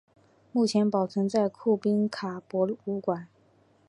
[0.51, 3.27] 目前保存在库宾卡博物馆。